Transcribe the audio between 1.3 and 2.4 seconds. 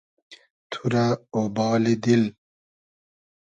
اۉبالی دیل